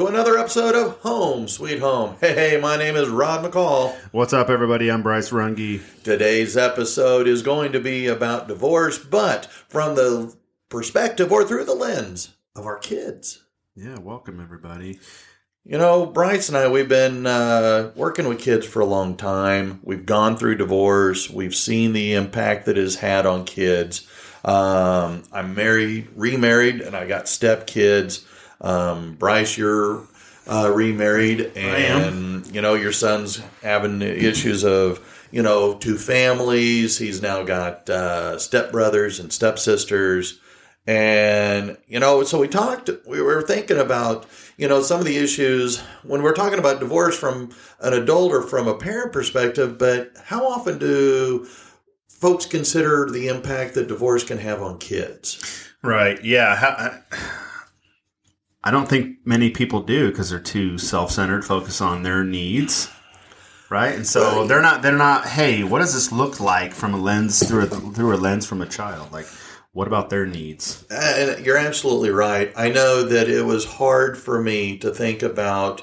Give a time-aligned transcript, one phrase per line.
[0.00, 2.16] to another episode of Home Sweet Home.
[2.22, 3.94] Hey, hey, my name is Rod McCall.
[4.12, 4.90] What's up, everybody?
[4.90, 5.82] I'm Bryce Runge.
[6.02, 10.34] Today's episode is going to be about divorce, but from the
[10.70, 13.44] perspective or through the lens of our kids.
[13.76, 15.00] Yeah, welcome, everybody.
[15.66, 19.80] You know, Bryce and I, we've been uh, working with kids for a long time.
[19.82, 21.28] We've gone through divorce.
[21.28, 24.08] We've seen the impact that has had on kids.
[24.46, 28.24] Um, I'm married, remarried, and I got step kids.
[28.60, 30.06] Um, Bryce, you're
[30.46, 36.98] uh, remarried, and you know your son's having issues of you know two families.
[36.98, 40.40] He's now got uh, step brothers and stepsisters,
[40.86, 42.22] and you know.
[42.24, 42.90] So we talked.
[43.06, 47.16] We were thinking about you know some of the issues when we're talking about divorce
[47.16, 47.50] from
[47.80, 49.78] an adult or from a parent perspective.
[49.78, 51.46] But how often do
[52.08, 55.68] folks consider the impact that divorce can have on kids?
[55.82, 56.22] Right.
[56.22, 56.56] Yeah.
[56.56, 57.00] How, I
[58.70, 62.90] don't think many people do because they're too self-centered, focus on their needs,
[63.70, 63.94] right?
[63.94, 64.82] And so they're not.
[64.82, 65.26] They're not.
[65.26, 68.60] Hey, what does this look like from a lens through a, through a lens from
[68.60, 69.12] a child?
[69.12, 69.26] Like,
[69.72, 70.84] what about their needs?
[70.90, 72.52] Uh, and you're absolutely right.
[72.54, 75.82] I know that it was hard for me to think about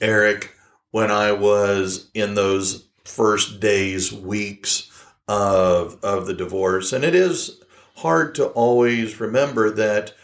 [0.00, 0.56] Eric
[0.90, 4.90] when I was in those first days, weeks
[5.28, 6.92] of of the divorce.
[6.92, 7.62] And it is
[7.96, 10.14] hard to always remember that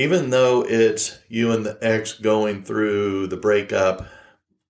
[0.00, 4.06] even though it's you and the ex going through the breakup,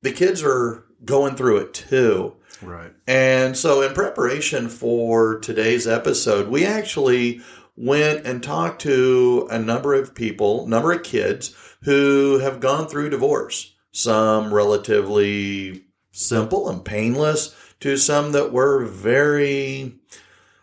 [0.02, 2.34] the kids are going through it too.
[2.60, 2.90] Right.
[3.06, 7.42] And so, in preparation for today's episode, we actually
[7.76, 13.10] went and talked to a number of people, number of kids who have gone through
[13.10, 13.76] divorce.
[13.92, 19.94] Some relatively simple and painless, to some that were very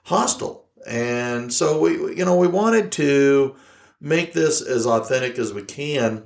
[0.03, 0.65] hostile.
[0.85, 3.55] And so, we, you know, we wanted to
[3.99, 6.23] make this as authentic as we can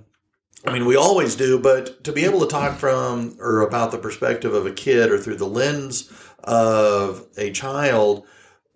[0.65, 3.97] I mean, we always do, but to be able to talk from or about the
[3.97, 6.11] perspective of a kid or through the lens
[6.43, 8.25] of a child,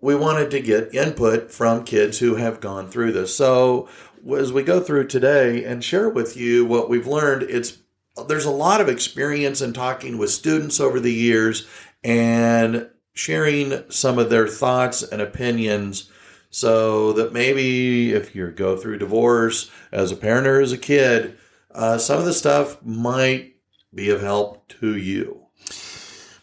[0.00, 3.36] we wanted to get input from kids who have gone through this.
[3.36, 3.88] So
[4.36, 7.78] as we go through today and share with you what we've learned, it's
[8.26, 11.68] there's a lot of experience in talking with students over the years
[12.02, 16.10] and sharing some of their thoughts and opinions
[16.50, 21.36] so that maybe if you go through divorce as a parent or as a kid,
[21.72, 23.56] uh, some of the stuff might
[23.94, 25.46] be of help to you.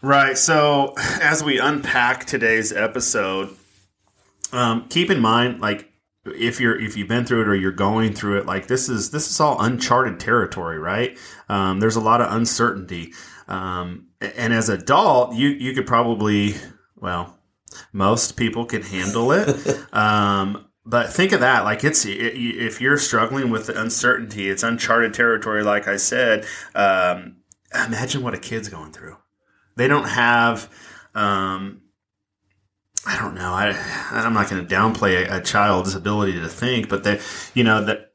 [0.02, 0.38] Right.
[0.38, 3.56] So as we unpack today's episode,
[4.52, 5.92] um, keep in mind, like
[6.26, 9.12] if you're if you've been through it or you're going through it, like this is
[9.12, 11.18] this is all uncharted territory, right?
[11.50, 13.14] Um, there's a lot of uncertainty,
[13.48, 16.56] um, and as adult, you you could probably
[16.96, 17.38] well,
[17.92, 19.50] most people can handle it.
[19.94, 24.64] um, but think of that, like it's it, if you're struggling with the uncertainty, it's
[24.64, 25.64] uncharted territory.
[25.64, 26.46] Like I said,
[26.76, 27.38] um,
[27.74, 29.18] imagine what a kid's going through
[29.76, 30.70] they don't have
[31.16, 31.82] um,
[33.06, 33.54] I don't know.
[33.54, 33.70] I
[34.12, 37.20] I'm not going to downplay a, a child's ability to think, but they,
[37.54, 38.14] you know, that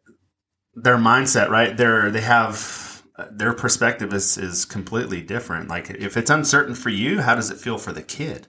[0.74, 1.76] their mindset, right?
[1.76, 5.68] They're they have their perspective is is completely different.
[5.68, 8.48] Like if it's uncertain for you, how does it feel for the kid?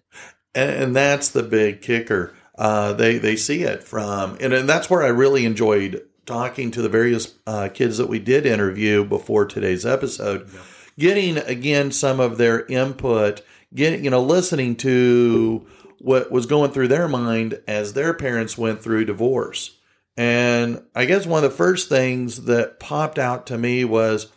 [0.56, 2.34] And, and that's the big kicker.
[2.58, 6.82] Uh, they they see it from, and, and that's where I really enjoyed talking to
[6.82, 10.50] the various uh, kids that we did interview before today's episode,
[10.98, 13.42] getting again some of their input,
[13.74, 15.66] getting you know listening to
[16.00, 19.78] what was going through their mind as their parents went through divorce.
[20.18, 24.28] And I guess one of the first things that popped out to me was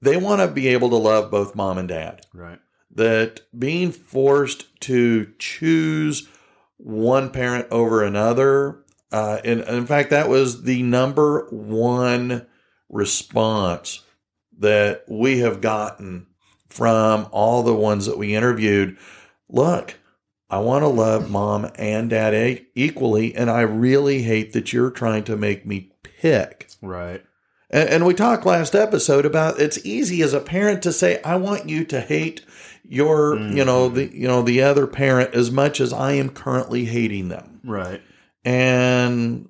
[0.00, 2.58] they want to be able to love both mom and dad Right.
[2.94, 6.28] That being forced to choose
[6.76, 12.46] one parent over another, uh, and, and in fact, that was the number one
[12.88, 14.02] response
[14.58, 16.26] that we have gotten
[16.68, 18.96] from all the ones that we interviewed.
[19.48, 19.94] Look,
[20.50, 25.24] I want to love mom and dad equally, and I really hate that you're trying
[25.24, 26.70] to make me pick.
[26.82, 27.24] Right.
[27.70, 31.36] And, and we talked last episode about it's easy as a parent to say, I
[31.36, 32.42] want you to hate
[32.86, 36.84] your, you know, the you know, the other parent as much as I am currently
[36.84, 37.60] hating them.
[37.64, 38.02] Right.
[38.44, 39.48] And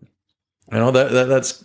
[0.72, 1.64] you know that, that that's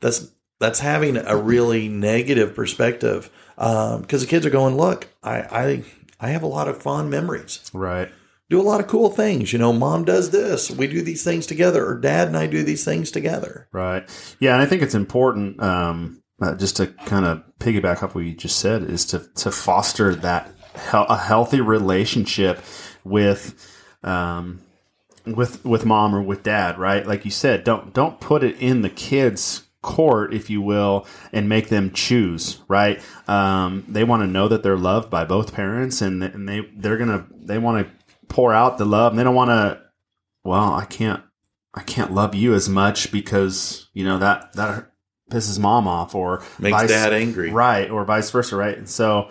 [0.00, 0.28] that's
[0.60, 5.84] that's having a really negative perspective because the kids are going, look, I, I
[6.20, 8.10] I have a lot of fond memories Right.
[8.50, 9.52] do a lot of cool things.
[9.52, 12.62] You know, mom does this, we do these things together, or dad and I do
[12.64, 13.68] these things together.
[13.72, 14.08] Right.
[14.40, 18.24] Yeah, and I think it's important, um, uh, just to kind of piggyback up what
[18.24, 22.62] you just said, is to to foster that hel- a healthy relationship
[23.04, 23.74] with.
[24.02, 24.60] Um,
[25.26, 27.06] with with mom or with dad, right?
[27.06, 31.48] Like you said, don't don't put it in the kids' court, if you will, and
[31.48, 32.62] make them choose.
[32.68, 33.00] Right?
[33.26, 36.96] Um, they want to know that they're loved by both parents, and and they they're
[36.96, 37.92] gonna they want to
[38.28, 39.80] pour out the love, and they don't want to.
[40.44, 41.22] Well, I can't
[41.74, 44.90] I can't love you as much because you know that that
[45.30, 47.50] pisses mom off or Makes vice, dad angry.
[47.50, 49.28] right or vice versa right and so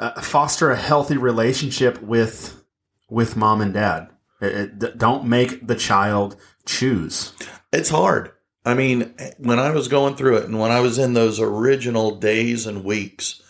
[0.00, 2.62] uh, foster a healthy relationship with
[3.08, 4.08] with mom and dad
[4.40, 6.36] It- it- don't make the child
[6.66, 7.32] choose
[7.72, 8.32] It's hard.
[8.64, 12.12] I mean, when I was going through it and when I was in those original
[12.16, 13.42] days and weeks,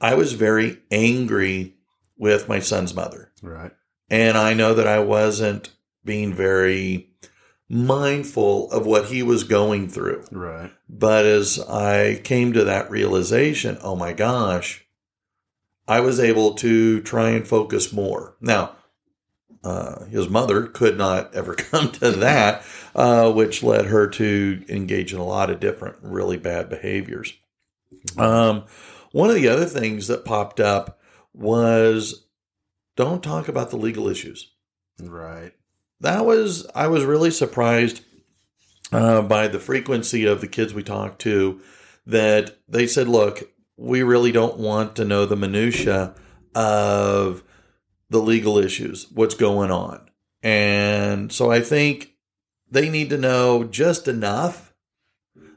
[0.00, 1.76] I was very angry
[2.16, 3.30] with my son's mother.
[3.42, 3.70] right
[4.10, 5.70] And I know that I wasn't
[6.04, 7.07] being very
[7.68, 10.24] mindful of what he was going through.
[10.30, 14.86] right But as I came to that realization, oh my gosh,
[15.86, 18.36] I was able to try and focus more.
[18.40, 18.76] Now,
[19.64, 25.12] uh, his mother could not ever come to that, uh, which led her to engage
[25.12, 27.34] in a lot of different really bad behaviors.
[28.16, 28.64] Um,
[29.12, 31.00] one of the other things that popped up
[31.32, 32.26] was
[32.96, 34.52] don't talk about the legal issues
[35.00, 35.52] right
[36.00, 38.02] that was I was really surprised
[38.92, 41.60] uh, by the frequency of the kids we talked to
[42.06, 46.14] that they said, "Look, we really don't want to know the minutia
[46.54, 47.42] of
[48.10, 50.08] the legal issues, what's going on,"
[50.42, 52.14] and so I think
[52.70, 54.74] they need to know just enough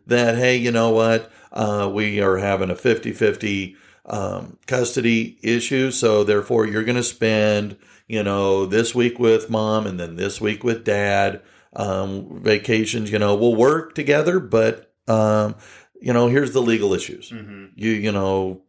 [0.08, 6.24] that hey, you know what, uh, we are having a 50-50 um, custody issue, so
[6.24, 7.78] therefore you're going to spend
[8.12, 11.42] you know, this week with mom and then this week with dad.
[11.74, 15.56] Um, vacations, you know, we'll work together, but um,
[16.02, 17.30] you know, here's the legal issues.
[17.32, 17.68] mm-hmm.
[17.76, 18.64] You you know,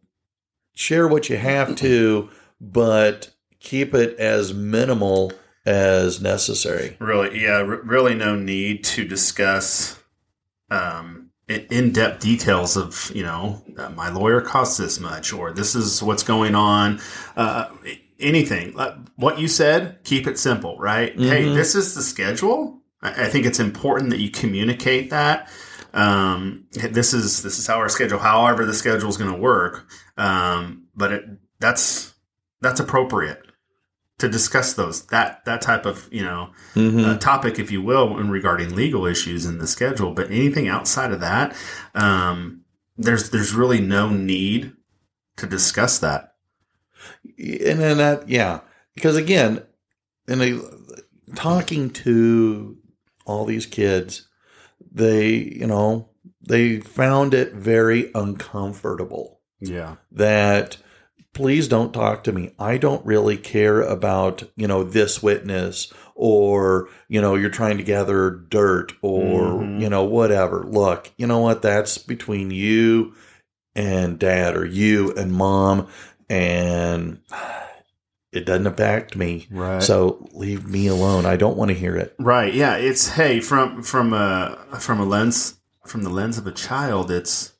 [0.73, 2.29] share what you have to,
[2.61, 5.33] but keep it as minimal
[5.65, 6.95] as necessary.
[6.99, 9.97] really yeah r- really no need to discuss
[10.69, 15.73] um in- in-depth details of you know uh, my lawyer costs this much or this
[15.75, 16.99] is what's going on
[17.37, 17.67] uh,
[18.19, 18.75] anything
[19.15, 21.55] what you said keep it simple right hey Mhm.
[21.55, 25.49] this is the schedule I-, I think it's important that you communicate that
[25.93, 29.87] um, this is this is how our schedule however the schedule is going to work
[30.17, 31.23] um, but it,
[31.59, 32.13] that's
[32.61, 33.39] that's appropriate
[34.19, 37.05] to discuss those that that type of you know Mm-hmm.
[37.05, 40.11] uh, topic, if you will, in regarding legal issues in the schedule.
[40.11, 41.55] But anything outside of that,
[41.93, 42.63] um,
[42.97, 44.73] there's there's really no need
[45.37, 46.32] to discuss that.
[47.37, 48.61] And then that yeah.
[48.95, 49.63] Because again
[50.27, 50.59] and a,
[51.35, 52.77] talking to
[53.25, 54.27] all these kids
[54.91, 56.09] they you know
[56.45, 59.39] they found it very uncomfortable.
[59.59, 60.77] Yeah, that
[61.33, 62.51] please don't talk to me.
[62.59, 67.83] I don't really care about you know this witness or you know you're trying to
[67.83, 69.81] gather dirt or Mhm.
[69.81, 70.63] you know whatever.
[70.67, 71.61] Look you know what?
[71.61, 73.13] That's between you
[73.75, 75.87] and dad or you and mom
[76.33, 77.19] and
[78.31, 79.83] it doesn't impact me right.
[79.83, 83.83] so leave me alone i don't want to hear it right, yeah, it's hey from
[83.83, 87.53] from a from a lens from the lens of a child, it's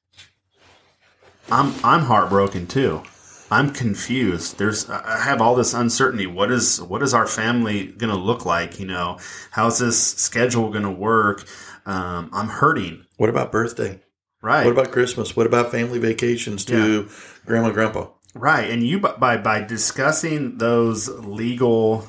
[1.51, 3.03] I'm I'm heartbroken too.
[3.51, 4.57] I'm confused.
[4.57, 6.25] There's I have all this uncertainty.
[6.25, 8.79] What is what is our family going to look like?
[8.79, 9.19] You know,
[9.51, 11.43] how's this schedule going to work?
[11.85, 13.05] Um, I'm hurting.
[13.17, 13.99] what about birthday
[14.41, 14.65] Right.
[14.65, 17.07] what about christmas what about family vacations to
[17.45, 22.07] grandma and grandpa Right, and you by by discussing those legal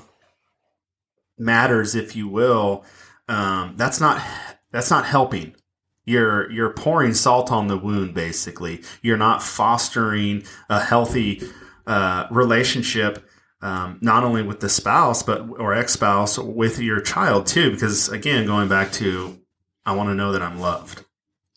[1.39, 2.85] matters, if you will,
[3.29, 4.23] um, that's not
[4.71, 5.55] that's not helping.
[6.07, 8.15] You're you're pouring salt on the wound.
[8.15, 11.43] Basically, you're not fostering a healthy
[11.87, 13.29] uh, relationship.
[13.61, 17.71] Um, not only with the spouse, but or ex spouse, with your child too.
[17.71, 19.39] Because again, going back to,
[19.87, 21.05] I want to know that I'm loved.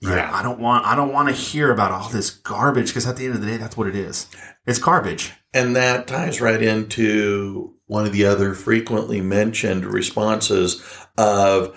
[0.04, 0.18] Right?
[0.18, 0.32] Yeah.
[0.34, 3.26] I don't want I don't want to hear about all this garbage because at the
[3.26, 4.28] end of the day, that's what it is.
[4.66, 5.34] It's garbage.
[5.54, 10.84] And that ties right into one of the other frequently mentioned responses
[11.18, 11.76] of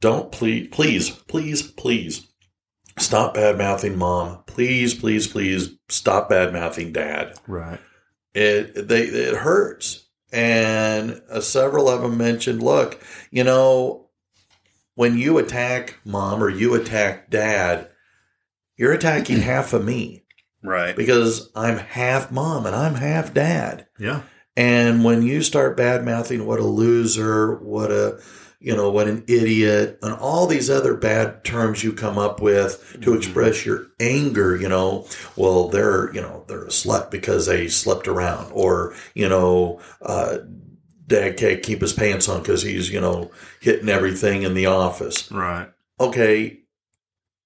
[0.00, 2.28] don't please, please, please, please
[2.96, 4.44] stop bad mouthing mom.
[4.46, 7.34] Please, please, please stop bad mouthing dad.
[7.46, 7.80] Right.
[8.34, 10.06] It, they, it hurts.
[10.32, 14.07] And uh, several of them mentioned, look, you know,
[14.98, 17.88] when you attack mom or you attack dad,
[18.76, 20.24] you're attacking half of me
[20.64, 20.96] Right.
[20.96, 23.86] because I'm half mom and I'm half dad.
[23.96, 24.22] Yeah.
[24.56, 28.18] And when you start bad mouthing what a loser, what a
[28.60, 32.96] you know, what an idiot, and all these other bad terms you come up with
[33.00, 33.16] to Mhm.
[33.16, 38.08] express your anger, you know, well, they're, you know, they're a slut because they slept
[38.08, 40.38] around, or, you know, uh,
[41.08, 45.30] dad can't keep his pants on because he's, you know, hitting everything in the office.
[45.32, 45.68] Right.
[45.98, 46.60] Okay,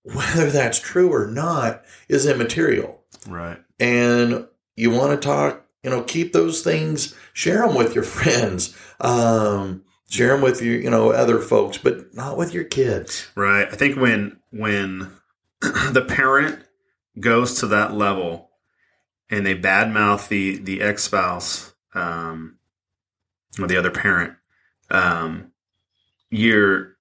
[0.02, 3.00] whether that's true or not is immaterial.
[3.26, 3.58] Right.
[3.78, 8.76] And you want to talk, you know, keep those things, share them with your friends,
[9.00, 13.28] um, share them with your, you know, other folks, but not with your kids.
[13.34, 13.68] Right.
[13.68, 15.12] I think when when
[15.60, 16.64] the parent
[17.20, 18.50] goes to that level
[19.30, 22.58] and they badmouth the the ex spouse um,
[23.58, 24.34] or the other parent,
[24.90, 25.52] um,
[26.30, 26.96] you're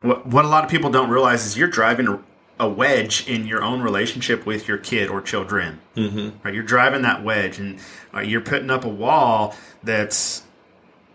[0.00, 2.22] what, what a lot of people don't realize is you're driving
[2.58, 5.80] a, wedge in your own relationship with your kid or children.
[5.96, 6.38] Mm-hmm.
[6.42, 7.78] Right, you're driving that wedge, and
[8.14, 10.42] uh, you're putting up a wall that's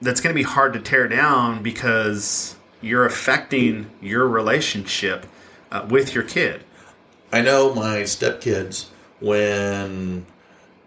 [0.01, 5.25] that's going to be hard to tear down because you're affecting your relationship
[5.71, 6.63] uh, with your kid.
[7.31, 8.87] I know my stepkids
[9.19, 10.25] when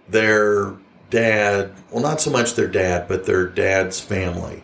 [0.09, 0.75] their
[1.13, 4.63] dad, well, not so much their dad, but their dad's family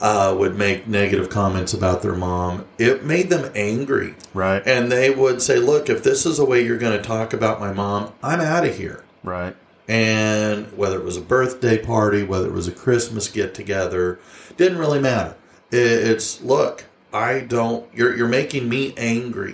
[0.00, 2.64] uh, would make negative comments about their mom.
[2.78, 4.14] It made them angry.
[4.32, 4.66] Right.
[4.66, 7.60] And they would say, Look, if this is the way you're going to talk about
[7.60, 9.04] my mom, I'm out of here.
[9.22, 9.54] Right.
[9.86, 14.18] And whether it was a birthday party, whether it was a Christmas get together,
[14.56, 15.36] didn't really matter.
[15.70, 17.92] It's look, I don't.
[17.94, 19.52] You're you're making me angry,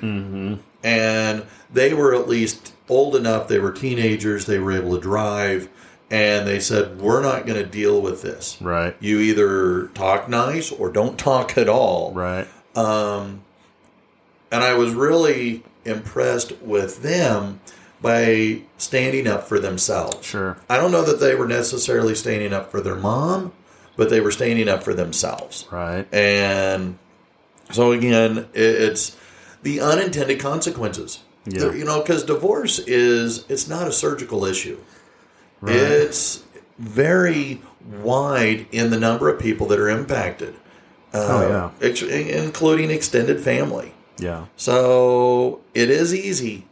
[0.82, 3.48] and they were at least old enough.
[3.48, 4.46] They were teenagers.
[4.46, 5.68] They were able to drive,
[6.10, 8.58] and they said, "We're not going to deal with this.
[8.60, 8.96] Right.
[9.00, 13.42] You either talk nice or don't talk at all right Um,
[14.52, 17.60] and I was really impressed with them
[18.00, 20.26] by standing up for themselves.
[20.26, 20.58] Sure.
[20.68, 23.52] I don't know that they were necessarily standing up for their mom,
[23.96, 25.66] but they were standing up for themselves.
[25.72, 26.06] Right.
[26.12, 26.98] And
[27.70, 29.16] so again, it's
[29.62, 31.20] the unintended consequences.
[31.46, 31.72] Yeah.
[31.72, 34.78] You know, because divorce is it's not a surgical issue.
[35.60, 35.74] Right.
[35.76, 36.42] It's
[36.78, 37.60] very
[38.02, 40.54] wide in the number of people that are impacted.
[41.14, 41.48] Uh, Oh,
[41.80, 41.88] yeah.
[41.88, 43.94] ex- including extended family.
[44.18, 44.46] Yeah.
[44.56, 46.66] So it is easy,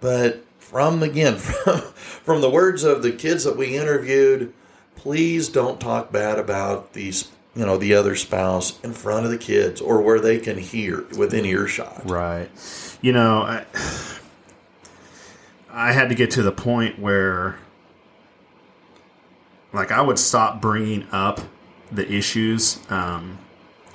[0.00, 4.52] but from again from, from the words of the kids that we interviewed,
[4.96, 9.38] please don't talk bad about these you know the other spouse in front of the
[9.38, 12.02] kids or where they can hear within earshot.
[12.08, 12.48] Right.
[13.00, 13.64] You know, I,
[15.70, 17.58] I had to get to the point where,
[19.74, 21.40] like, I would stop bringing up
[21.92, 23.38] the issues um,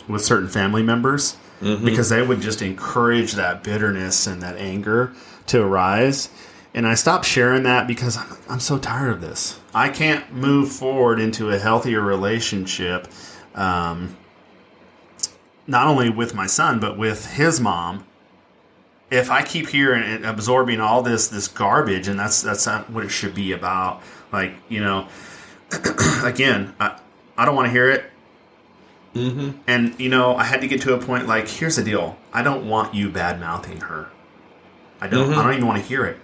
[0.07, 1.37] with certain family members
[1.83, 5.13] because they would just encourage that bitterness and that anger
[5.47, 6.29] to arise.
[6.73, 9.59] And I stopped sharing that because I'm, I'm so tired of this.
[9.73, 13.07] I can't move forward into a healthier relationship.
[13.55, 14.15] Um,
[15.69, 18.03] not only with my son but with his mom
[19.11, 23.03] if i keep hearing and absorbing all this this garbage and that's that's not what
[23.05, 24.01] it should be about
[24.33, 25.07] like you know
[26.23, 26.97] again i,
[27.37, 28.05] I don't want to hear it
[29.15, 29.57] Mm-hmm.
[29.65, 32.43] and you know i had to get to a point like here's the deal i
[32.43, 34.07] don't want you bad mouthing her
[35.01, 36.17] i don't i don't even want to hear it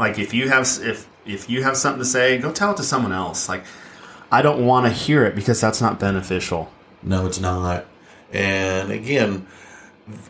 [0.00, 2.82] like if you have if if you have something to say go tell it to
[2.82, 3.62] someone else like
[4.32, 6.72] i don't want to hear it because that's not beneficial
[7.04, 7.84] No, it's not.
[8.32, 9.46] And again,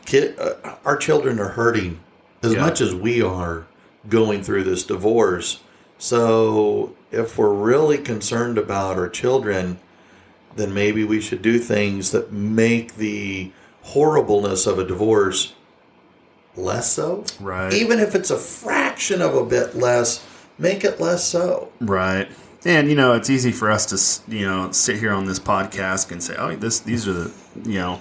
[0.04, 2.00] kid, uh, our children are hurting
[2.42, 2.60] as Yeah.
[2.60, 3.64] much as we are
[4.08, 5.60] going through this divorce.
[6.02, 9.78] So, if we're really concerned about our children,
[10.56, 15.54] then maybe we should do things that make the horribleness of a divorce
[16.56, 17.24] less so.
[17.38, 17.72] Right.
[17.72, 20.26] Even if it's a fraction of a bit less,
[20.58, 21.70] make it less so.
[21.80, 22.28] Right.
[22.64, 23.86] And you know, it's easy for us
[24.26, 27.34] to you know sit here on this podcast and say, "Oh, this these are the
[27.64, 28.00] you know."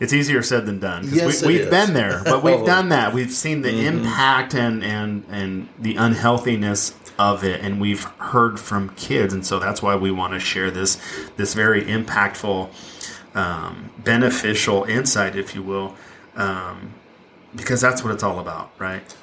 [0.00, 1.08] It's easier said than done.
[1.12, 2.66] Yes, we, we've been there, but we've Oh.
[2.66, 3.14] done that.
[3.14, 3.98] We've seen the mm-hmm.
[3.98, 6.90] impact and and and the unhealthiness
[7.30, 10.70] of it, and we've heard from kids, and so that's why we want to share
[10.70, 11.00] this
[11.36, 12.68] this very impactful,
[13.34, 15.94] um, beneficial insight, if you will,
[16.34, 16.92] um,
[17.54, 19.14] because that's what it's all about, right?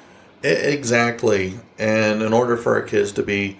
[0.42, 1.60] Exactly.
[1.78, 3.58] And in order for our kids to be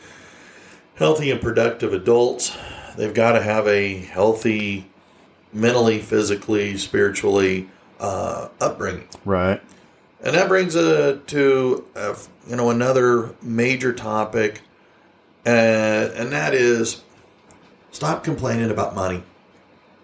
[0.94, 2.56] healthy and productive adults,
[2.96, 4.86] they've got to have a healthy,
[5.52, 7.68] mentally, physically, spiritually
[7.98, 9.08] uh, upbringing.
[9.26, 9.60] Right.
[10.22, 12.14] And that brings uh, to uh,
[12.46, 14.60] you know another major topic,
[15.46, 15.48] uh,
[16.14, 17.02] and that is
[17.90, 19.22] stop complaining about money.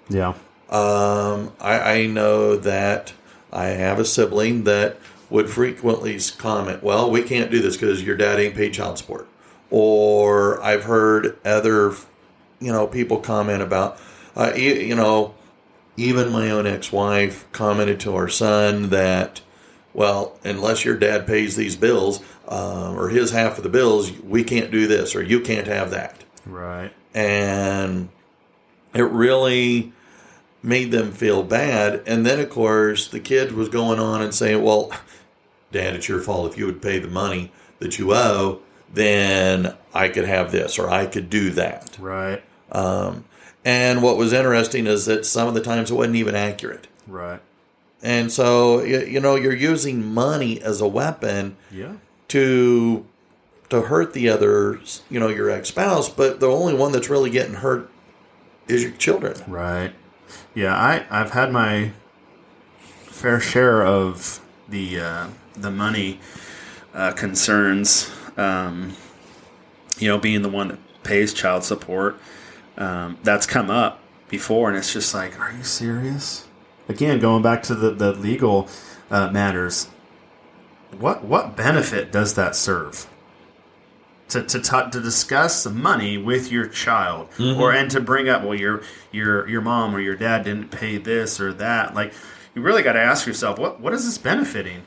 [0.09, 0.35] Yeah.
[0.71, 3.13] Um, I, I know that
[3.53, 4.97] I have a sibling that
[5.29, 9.29] would frequently comment, "Well, we can't do this because your dad ain't paid child support."
[9.71, 11.93] Or I've heard other,
[12.61, 13.99] you know, people comment about,
[14.37, 15.35] uh, you, you know,
[15.97, 19.41] even my own ex-wife commented to our son that,
[19.97, 24.45] well, unless your dad pays these bills uh, or his half of the bills, we
[24.45, 26.93] can't do this or you can't have that Right.
[27.15, 28.09] and
[28.95, 29.93] it really
[30.63, 32.03] made them feel bad.
[32.07, 34.91] And then, of course, the kid was going on and saying, "Well,
[35.73, 36.51] Dad, it's your fault.
[36.53, 38.61] If you would pay the money that you owe,
[38.93, 41.97] then I could have this or I could do that.
[41.99, 42.43] Right.
[42.73, 43.25] Um,
[43.65, 46.87] and what was interesting is that some of the times it wasn't even accurate.
[47.07, 47.41] Right.
[48.03, 51.93] And so, you, you know, you're using money as a weapon Yeah.
[52.29, 53.05] to
[53.69, 54.79] to hurt the other,
[55.11, 57.91] you know, your ex spouse, but the only one that's really getting hurt
[58.69, 59.37] is your children.
[59.49, 59.93] Right.
[60.55, 61.93] Yeah, I I've had my
[63.05, 65.27] fair share of the uh,
[65.57, 66.21] the money
[66.95, 68.11] uh, concerns.
[68.37, 68.95] Um,
[69.99, 72.19] you know, being the one that pays child support,
[72.77, 76.46] um, that's come up before, and it's just like, are you serious?
[76.89, 78.69] Again, going back to the the legal
[79.11, 79.89] uh, matters,
[80.99, 83.07] what what benefit does that serve?
[84.29, 87.29] to to, ta to discuss money with your child.
[87.61, 90.97] Or and to bring up well your your your mom or your dad didn't pay
[90.99, 91.95] this or that.
[91.95, 92.13] Like
[92.55, 94.83] you really got to ask yourself what what is this benefiting?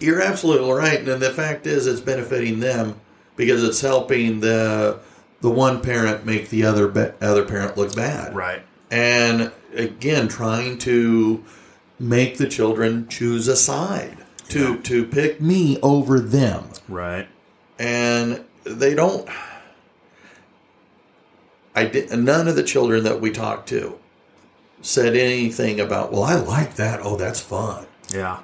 [0.00, 3.00] You're absolutely right, and the fact is, it's benefiting them
[3.36, 4.98] because it's helping the
[5.40, 8.34] the one parent make the other be- other parent look bad.
[8.34, 8.62] right.
[8.90, 11.44] And again trying to
[11.98, 16.64] make the children choose a side to to pick me over them.
[16.88, 17.28] Right.
[17.78, 19.28] And they don't
[21.74, 23.98] i did none of the children that we talked to
[24.82, 27.00] said anything about well i like that.
[27.02, 27.86] Oh that's fun.
[28.12, 28.40] Yeah.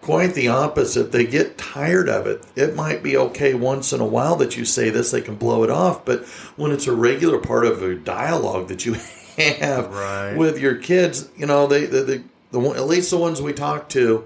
[0.00, 1.10] Quite the opposite.
[1.10, 2.44] They get tired of it.
[2.54, 5.64] It might be okay once in a while that you say this they can blow
[5.64, 6.24] it off but
[6.56, 8.94] when it's a regular part of a dialogue that you
[9.38, 10.34] have Right.
[10.34, 13.52] with your kids you know they the, the, the one, at least the ones we
[13.52, 14.24] talked to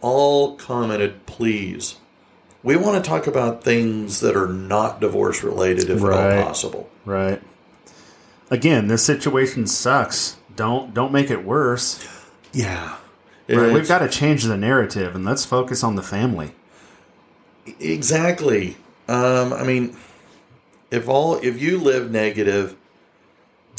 [0.00, 1.96] all commented please
[2.62, 6.90] we want to talk about things that are not divorce related if at all possible
[7.04, 7.42] right
[8.50, 12.06] again this situation sucks don't don't make it worse
[12.52, 12.96] yeah
[13.48, 13.72] right?
[13.72, 16.52] we've got to change the narrative and let's focus on the family
[17.80, 18.76] Exactly.
[19.08, 19.96] Um, I mean,
[20.90, 22.76] if all if you live negative,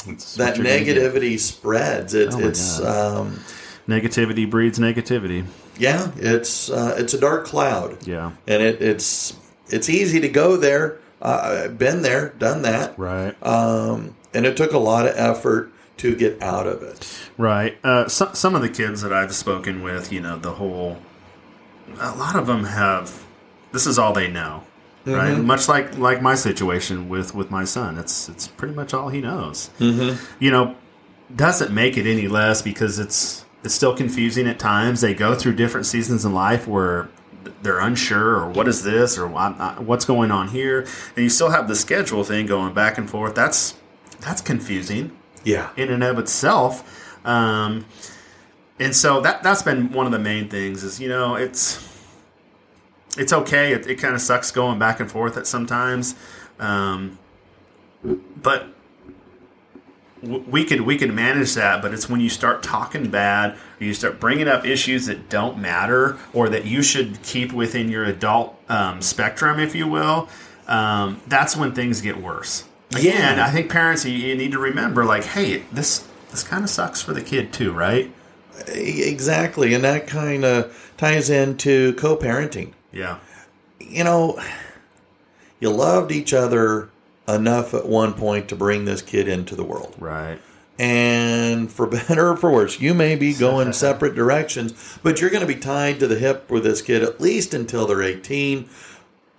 [0.05, 0.97] That's that what you're gonna get.
[0.97, 2.13] negativity spreads.
[2.13, 3.39] It's Oh it's um,
[3.87, 5.45] negativity breeds negativity
[5.79, 10.57] yeah, it's uh, it's a dark cloud, yeah and it, it's it's easy to go
[10.57, 10.99] there.
[11.21, 15.71] Uh, I've been there, done that, right um, and it took a lot of effort
[15.97, 17.29] to get out of it.
[17.37, 17.77] Right.
[17.83, 20.97] Uh, some some of the kids that I've spoken with, you know, the whole,
[21.99, 23.23] a lot of them have.
[23.71, 24.63] This is all they know,
[25.07, 25.35] right?
[25.35, 25.45] Mhm.
[25.45, 27.97] Much like like my situation with with my son.
[27.97, 29.69] It's it's pretty much all he knows.
[29.79, 30.23] Mm-hmm.
[30.39, 30.75] You know,
[31.35, 35.01] doesn't make it any less because it's it's still confusing at times.
[35.01, 37.09] They go through different seasons in life where
[37.63, 40.81] they're unsure or what is this or what's going on here,
[41.15, 43.35] and you still have the schedule thing going back and forth.
[43.35, 43.75] That's
[44.19, 45.11] that's confusing
[45.43, 46.83] Yeah, in and of itself.
[47.25, 47.85] Um,
[48.79, 51.86] and so that that's been one of the main things is you know it's
[53.17, 53.73] it's okay.
[53.73, 56.15] It, it kind of sucks going back and forth at sometimes,
[56.59, 57.17] um,
[58.03, 58.67] but
[60.21, 61.81] w- we could we could manage that.
[61.81, 65.57] But it's when you start talking bad, or you start bringing up issues that don't
[65.59, 70.29] matter, or that you should keep within your adult um, spectrum, if you will.
[70.67, 72.65] Um, that's when things get worse.
[72.91, 73.45] Again, Yeah.
[73.45, 77.01] I think parents you, you need to remember, like, hey, this this kind of sucks
[77.01, 78.11] for the kid too, right?
[78.67, 82.73] Exactly, and that kind of ties into co-parenting.
[82.91, 83.19] Yeah,
[83.79, 84.39] you know,
[85.59, 86.89] you loved each other
[87.27, 89.95] enough at one point to bring this kid into the world.
[89.99, 90.39] right.
[90.79, 95.41] And for better or for worse, you may be going separate directions, but you're going
[95.41, 98.69] to be tied to the hip with this kid at least until they're 18,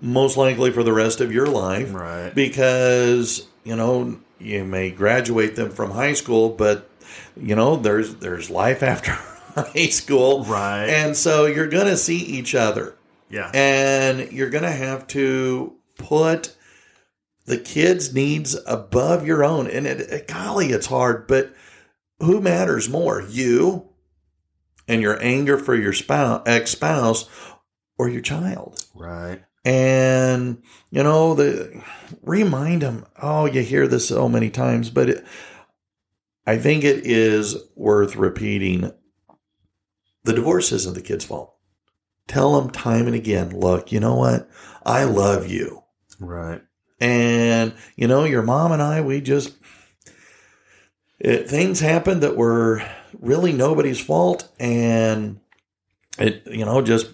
[0.01, 1.95] most likely for the rest of your life.
[1.95, 2.35] Right.
[2.35, 6.91] Because, you know, you may graduate them from high school, but
[7.37, 10.45] you know, there's there's life after high school.
[10.45, 10.87] Right.
[10.87, 12.97] And so you're going to see each other
[13.31, 16.55] Yeah, and you're going to have to put
[17.45, 19.67] the kids' needs above your own.
[19.69, 21.55] And it, it- golly, it's hard, but
[22.21, 23.89] who matters more, you
[24.87, 27.29] and your anger for your spouse, ex spouse,
[27.99, 28.85] or your child?
[28.95, 29.43] right.
[29.65, 31.83] And you know, the
[32.23, 33.05] remind them.
[33.21, 35.27] Oh, you hear this so many times, but it,
[36.47, 38.93] I think it is worth repeating.
[40.25, 41.55] The divorce isn't the kid's fault.
[42.29, 43.51] Tell them time and again.
[43.59, 44.49] Look, you know what?
[44.87, 45.83] I love you,
[46.21, 46.63] Right.
[47.01, 49.01] and you know your mom and I.
[49.01, 49.55] We just
[51.19, 52.83] it, things happened that were
[53.19, 55.41] really nobody's fault, and
[56.19, 57.09] it you know just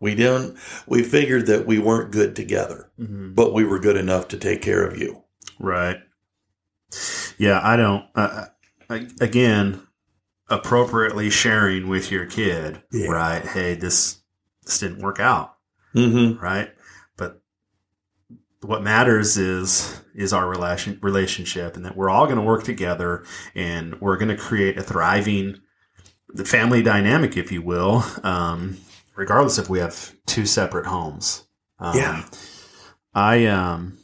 [0.00, 4.28] we didn't we figured that we weren't good together hmm but we were good enough
[4.28, 5.22] to take care of you
[5.60, 5.98] Right.
[7.38, 8.04] Yeah, I don't.
[8.14, 8.46] Uh,
[8.90, 9.80] I- again,
[10.48, 13.08] appropriately sharing with your kid, Yeah.
[13.08, 13.44] right?
[13.44, 14.22] Hey, this
[14.64, 15.56] this didn't work out,
[15.94, 16.42] Mm-hmm.
[16.42, 16.70] right?
[17.16, 17.40] But
[18.62, 23.24] what matters is is our relation relationship, and that we're all going to work together,
[23.54, 25.60] and we're going to create a thriving
[26.28, 28.76] the family dynamic, if you will, um,
[29.16, 31.46] regardless if we have two separate homes.
[31.78, 32.24] Um, Yeah.
[33.14, 33.98] I um,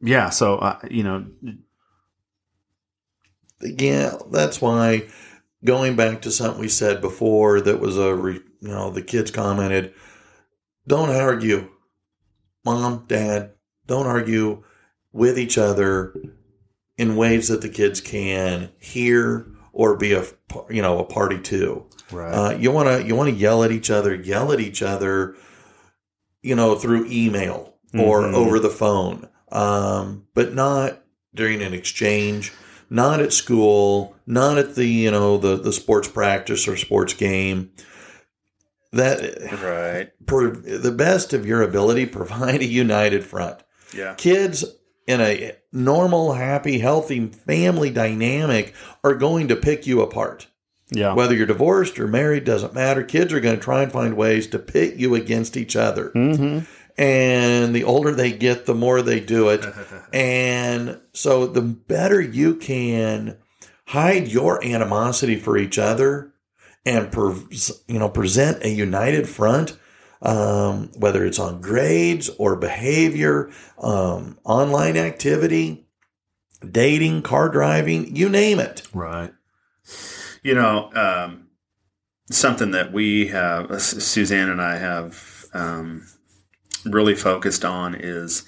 [0.00, 0.30] yeah.
[0.30, 1.26] So uh, you know,
[3.60, 5.08] Yeah, that's why
[5.64, 9.30] going back to something we said before that was a, re, you know, the kids
[9.30, 9.92] commented,
[10.86, 11.68] don't argue.
[12.64, 13.52] Mom, dad,
[13.86, 14.62] don't argue
[15.12, 16.14] with each other
[16.96, 20.24] in ways that the kids can hear or be a,
[20.68, 21.86] you know, a party to.
[22.12, 24.82] right, Uh, you want to you want to yell at each other, yell at each
[24.82, 25.36] other,
[26.42, 28.34] you know, through email or Mhm.
[28.34, 31.02] over the phone, um, but not
[31.34, 32.52] during an exchange,
[32.90, 37.70] not at school, not at the you know the the sports practice or sports game.
[38.92, 39.20] That
[39.62, 43.60] right, per, the best of your ability, provide a united front
[43.94, 44.64] yeah, kids
[45.06, 50.48] in a normal, happy, healthy family dynamic are going to pick you apart.
[50.90, 53.02] yeah, Whether you're divorced or married doesn't matter.
[53.02, 56.10] Kids are going to try and find ways to pit you against each other.
[56.14, 56.60] mm-hmm.
[56.98, 59.64] And the older they get, the more they do it.
[60.10, 63.36] And so the better you can
[63.88, 66.32] hide your animosity for each other
[66.86, 67.12] and
[67.86, 69.76] you know present a united front
[70.22, 73.50] um, whether it's on grades or behavior
[73.82, 75.86] um, online activity
[76.70, 79.32] dating car driving you name it Right.
[80.42, 81.48] You know, um,
[82.30, 86.06] something that we have, Suzanne and I have um,
[86.84, 88.44] really focused on is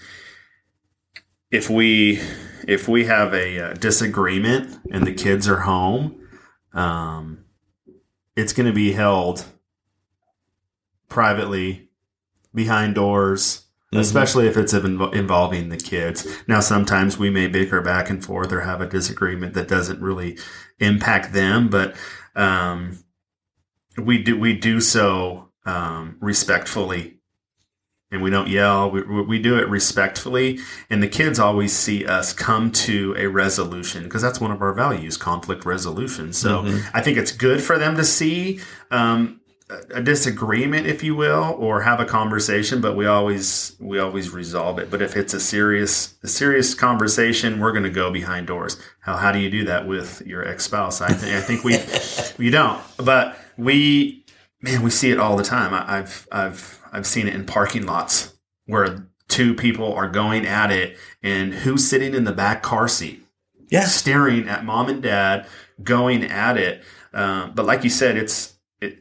[1.51, 2.21] if we
[2.69, 6.21] if we have a, uh disagreement and the kids are home,
[6.73, 7.45] um,
[8.37, 9.45] it's going to be held
[11.09, 11.89] privately
[12.55, 16.27] behind doors especially if it's inv- involving the kids.
[16.47, 20.39] Now, sometimes we may bicker back and forth or have a disagreement that doesn't really
[20.79, 21.97] impact them, but
[22.37, 23.03] um,
[23.99, 27.20] we do we do so um, respectfully.
[28.13, 28.91] And we don't yell.
[28.91, 30.59] We, we do it respectfully,
[30.91, 34.73] and the kids always see us come to a resolution because that's one of our
[34.73, 36.33] values: conflict resolution.
[36.33, 36.83] So Mhm.
[36.93, 38.59] I think it's good for them to see
[38.91, 44.01] um, a- a disagreement, if you will, or have a conversation, but we always we
[44.01, 44.91] always resolve it.
[44.91, 48.77] But if it's a serious a serious conversation, we're going to go behind doors.
[49.03, 51.01] How how do you do that with your ex spouse?
[51.01, 51.79] I think I think we
[52.45, 54.20] we don't, but we
[54.61, 55.75] man we see it all the time.
[55.75, 58.35] I, I've I've I've seen it in parking lots
[58.67, 63.25] where two people are going at it, and who's sitting in the back car seat?
[63.69, 65.47] Yeah, staring at mom and dad
[65.83, 66.83] going at it.
[67.13, 68.99] Um, but like you said, it's it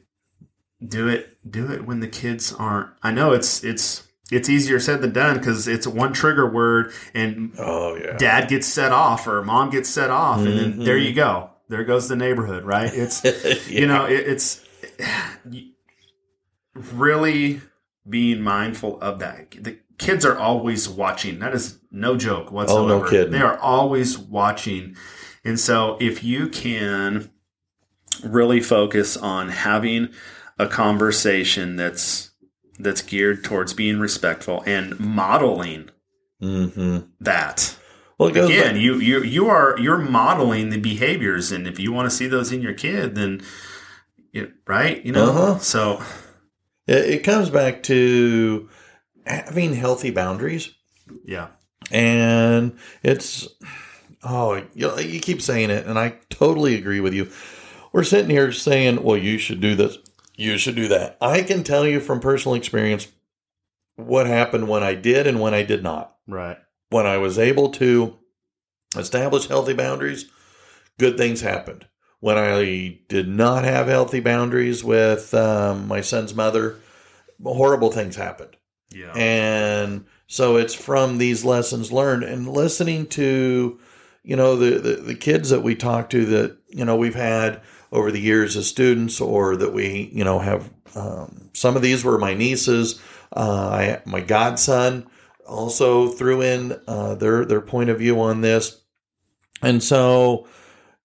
[0.86, 2.90] do it do it when the kids aren't.
[3.02, 7.54] I know it's it's it's easier said than done because it's one trigger word and
[7.58, 11.14] oh yeah dad gets set off or mom gets set off and then there you
[11.14, 13.24] go there goes the neighborhood right it's
[13.70, 14.64] you know it, it's
[16.74, 17.62] really
[18.08, 19.52] being mindful of that.
[19.52, 21.40] The kids are always watching.
[21.40, 23.08] That is no joke whatsoever.
[23.08, 23.32] kidding.
[23.32, 24.96] they are always watching.
[25.44, 27.30] And so if you can
[28.24, 30.10] really focus on having
[30.58, 32.32] a conversation that's
[32.80, 35.90] that's geared towards being respectful and modeling
[36.40, 37.76] hmm that.
[38.18, 41.52] Well again back- you you you are you're modeling the behaviors.
[41.52, 43.42] And if you want to see those in your kid then
[44.32, 45.04] you, right?
[45.06, 45.30] You know?
[45.30, 45.60] Uh-huh.
[45.60, 46.04] so
[46.88, 48.70] it, it comes back to
[49.26, 50.74] having healthy boundaries.
[51.24, 51.48] Yeah.
[51.92, 53.48] And it's
[54.24, 57.30] oh you, you keep saying it and i totally agree with you.
[57.92, 59.98] We're sitting here saying well you should do this
[60.36, 61.18] you should do that.
[61.20, 63.08] I can tell you from personal experience
[63.96, 66.16] what happened when i did and when i did not.
[66.28, 66.58] Right.
[66.90, 68.20] When i was able to
[68.96, 70.26] establish healthy boundaries
[70.98, 71.86] good things happened
[72.20, 76.78] when i did not have healthy boundaries with um, my son's mother
[77.44, 78.56] horrible things happened.
[78.92, 79.14] Yeah.
[79.16, 83.80] And so it's from these lessons learned and listening to
[84.24, 87.62] you know the, the the kids that we talk to that you know we've had
[87.92, 92.04] over the years as students or that we you know have um, some of these
[92.04, 93.02] were my nieces
[93.36, 95.08] uh, I, my godson
[95.48, 98.82] also threw in uh, their their point of view on this.
[99.62, 100.48] And so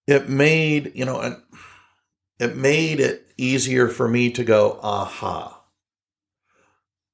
[0.07, 1.37] it made you know
[2.39, 5.63] it made it easier for me to go aha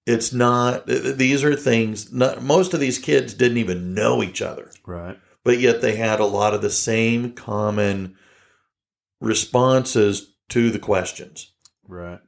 [0.05, 4.71] it's not these are things not, most of these kids didn't even know each other
[4.85, 8.15] right but yet they had a lot of the same common
[9.19, 11.51] responses to the questions
[11.87, 12.19] right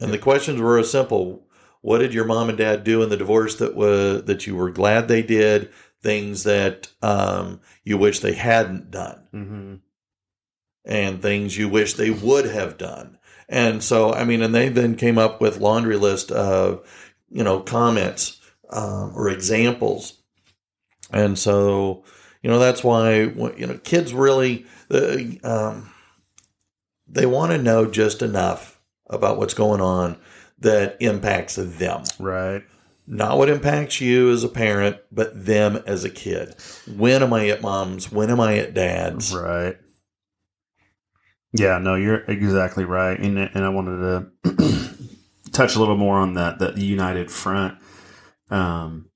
[0.00, 1.46] And the questions were as simple.
[1.80, 4.70] What did your mom and dad do in the divorce that was that you were
[4.70, 5.70] glad they did?
[6.02, 9.74] Things that um, you wish they hadn't done, Mm-hmm.
[10.84, 13.18] And things you wish they would have done.
[13.48, 16.86] And so, I mean, and they then came up with laundry list of,
[17.30, 18.40] you know, comments
[18.70, 20.18] um, or examples.
[21.12, 22.04] And so,
[22.42, 25.92] you know, that's why you know kids really uh, um,
[27.06, 30.18] they want to know just enough about what's going on
[30.58, 32.04] that impacts them.
[32.18, 32.64] Right.
[33.06, 36.54] Not what impacts you as a parent, but them as a kid.
[36.96, 38.10] When am I at mom's?
[38.10, 39.34] When am I at dad's?
[39.34, 39.76] Right.
[41.52, 44.88] Yeah, no, you're exactly right, and and I wanted to
[45.52, 47.78] touch a little more on that that united front.
[48.50, 49.10] Um,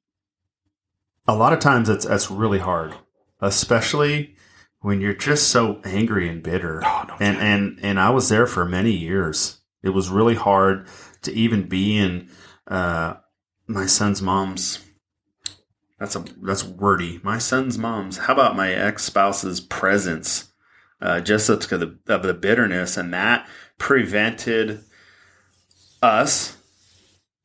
[1.26, 2.94] a lot of times that's that's really hard,
[3.40, 4.36] especially
[4.80, 6.82] when you're just so angry and bitter.
[6.84, 9.58] Oh, no and and and I was there for many years.
[9.82, 10.86] It was really hard
[11.22, 12.28] to even be in
[12.68, 13.14] uh,
[13.66, 14.84] my son's mom's.
[15.98, 17.18] That's a that's wordy.
[17.22, 18.18] My son's mom's.
[18.18, 20.52] How about my ex spouse's presence?
[21.00, 23.46] Uh, just of the of the bitterness, and that
[23.78, 24.80] prevented
[26.02, 26.56] us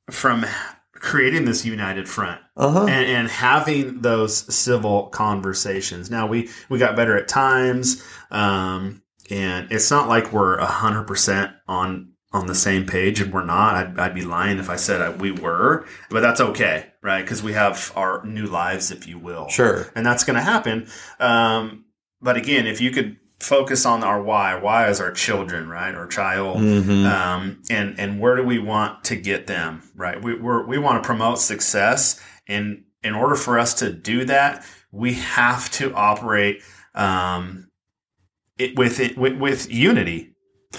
[0.09, 0.45] from
[0.93, 2.79] creating this united front Uh huh.
[2.81, 6.09] and, and having those civil conversations.
[6.11, 11.51] Now we we got better at times, um, and it's not like we're hundred percent
[11.67, 13.75] on on the same page, and we're not.
[13.75, 17.21] I'd, I'd be lying if I said I, we were, but that's okay, right?
[17.21, 19.91] Because we have our new lives, if you will, Sure.
[19.95, 20.87] and that's going to happen.
[21.19, 21.83] Um,
[22.21, 26.08] but again, if you could focus on our why, why is our children, right, or
[26.08, 30.21] child, hmm um, and and where do we want to get them right?
[30.21, 32.21] We we're, we want to promote success.
[32.47, 36.62] And in order for us to do that we have to operate
[36.93, 37.69] um,
[38.58, 40.36] it with it with, with unity.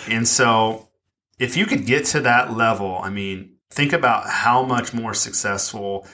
[0.09, 0.91] And so
[1.39, 6.07] if you could get to that level i mean think about how much more successful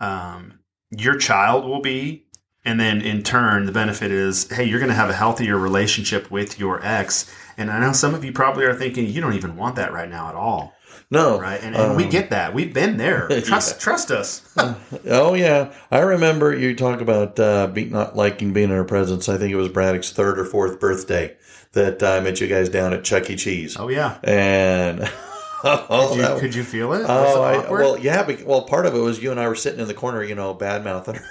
[0.00, 0.58] um,
[0.90, 2.26] your child will be
[2.64, 6.30] and then in turn the benefit is hey you're going to have a healthier relationship
[6.30, 9.56] with your ex and i know some of you probably are thinking you don't even
[9.56, 10.74] want that right now at all
[11.10, 11.38] No.
[11.40, 13.78] right and, and we Um, get that we've been there trust Yeah.
[13.80, 14.42] trust us
[15.08, 19.28] Oh yeah, I remember you talk about uh, be, not liking being in her presence.
[19.28, 21.36] I think it was Braddock's third or fourth birthday
[21.72, 23.36] that I met you guys down at Chuck E.
[23.36, 25.00] Cheese, oh yeah and
[25.64, 28.28] oh, could, you, that- could you feel it oh, it I, well, yeah.
[28.44, 30.54] Well, part of it was you and I were sitting in the corner, you know,
[30.54, 31.24] bad mouthing her.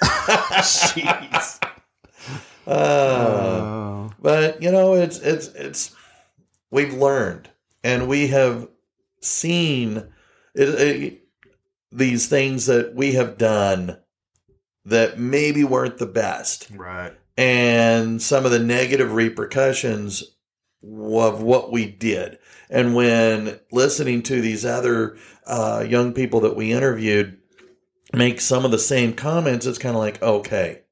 [0.62, 1.62] Jeez.
[2.66, 4.10] uh, Oh.
[4.20, 5.94] but you know, it's it's it's
[6.70, 7.50] we've learned
[7.84, 8.68] and we have
[9.20, 9.96] seen
[10.54, 11.20] it, it,
[11.90, 13.98] these things that we have done
[14.84, 20.24] that maybe weren't the best right and some of the negative repercussions
[20.82, 22.38] of what we did.
[22.70, 25.16] And when listening to these other
[25.46, 27.38] uh, young people that we interviewed
[28.12, 30.82] make some of the same comments, it's kind of like, okay,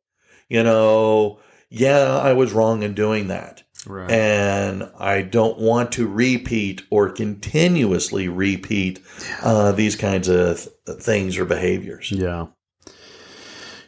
[0.49, 3.63] you know, yeah, I was wrong in doing that.
[3.87, 9.01] right And I don't want to repeat or continuously repeat
[9.43, 12.11] uh, these kinds of th- things or behaviors.
[12.11, 12.47] yeah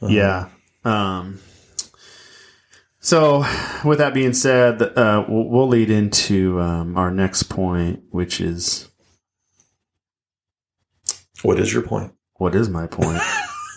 [0.01, 0.09] Uh-huh.
[0.09, 0.49] Yeah.
[0.85, 1.39] Um,
[3.03, 3.45] so,
[3.85, 8.89] with that being said, uh, we'll, we'll lead into um, our next point, which is
[11.43, 12.13] What is your point?
[12.37, 13.21] what is my point?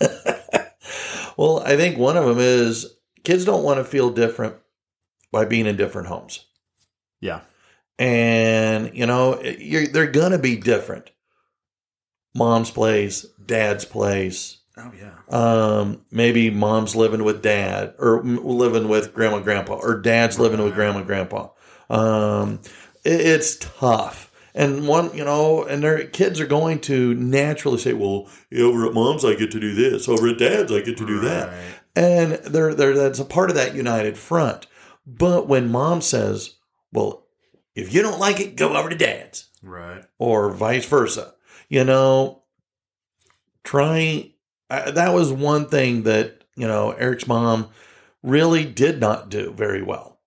[1.36, 2.86] well, I think one of them is
[3.24, 4.56] kids don't want to feel different
[5.32, 6.46] by being in different homes.
[7.20, 7.40] yeah.
[7.98, 11.10] And, you know, you're, they're going to be different.
[12.34, 14.58] Mom's place, dad's place.
[14.78, 15.14] Oh yeah.
[15.30, 20.62] Um, maybe mom's living with dad or living with grandma and grandpa or dad's living
[20.62, 21.48] with grandma and grandpa.
[21.88, 22.60] Um,
[23.04, 24.30] it, it's tough.
[24.54, 28.94] And one, you know, and their kids are going to naturally say, well, over at
[28.94, 30.08] mom's, I get to do this.
[30.08, 31.52] Over at dad's, I get to do that.
[31.94, 34.66] And they're, they're, that's a part of that united front.
[35.06, 36.56] But when mom says,
[36.92, 37.26] well,
[37.74, 40.04] if you don't like it, go over to dad's Right.
[40.18, 41.34] or vice versa,
[41.68, 42.42] you know,
[43.62, 44.32] trying,
[44.70, 47.68] uh, that was one thing that, you know, Eric's mom
[48.22, 50.18] really did not do very well.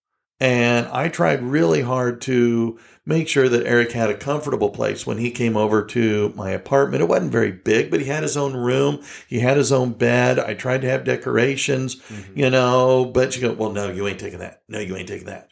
[0.42, 5.18] And I tried really hard to make sure that Eric had a comfortable place when
[5.18, 7.02] he came over to my apartment.
[7.04, 9.04] It wasn't very big, but he had his own room.
[9.28, 10.40] He had his own bed.
[10.40, 12.38] I tried to have decorations, Mhm.
[12.38, 14.62] you know, but she go, well, no, you ain't taking that.
[14.70, 15.50] No, you ain't taking that.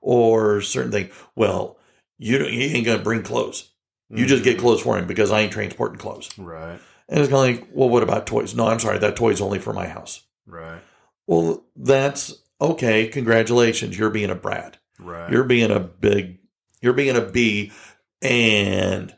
[0.00, 1.10] Or certain thing.
[1.36, 1.76] Well,
[2.16, 3.66] you don't, he ain't going to bring clothes.
[4.08, 4.60] You just get Mhm.
[4.60, 6.30] clothes for him because I ain't transporting clothes.
[6.38, 6.80] Right.
[7.10, 8.54] And it's kind of like, well, what about toys?
[8.54, 10.22] No, I'm sorry, that toy's only for my house.
[10.46, 10.80] Right.
[11.26, 13.08] Well, that's okay.
[13.08, 14.78] Congratulations, you're being a brat.
[14.98, 15.30] Right.
[15.30, 16.38] You're being a big,
[16.80, 17.72] you're being a B,
[18.22, 19.14] and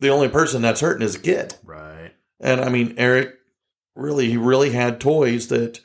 [0.00, 1.54] the only person that's hurting is a kid.
[1.62, 2.12] Right.
[2.40, 3.34] And I mean, Eric
[3.94, 5.80] really, he really had toys that,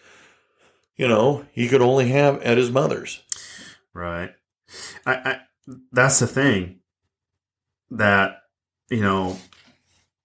[0.95, 3.21] you know, he could only have at his mother's.
[3.93, 4.31] Right.
[5.05, 5.39] I, I
[5.91, 6.79] that's the thing
[7.91, 8.41] that
[8.89, 9.37] you know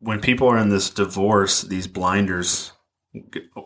[0.02, 2.72] when people are in this divorce, these blinders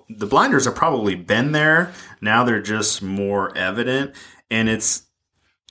[0.09, 1.93] the blinders have probably been there.
[2.21, 4.15] Now they're just more evident
[4.51, 5.05] and it's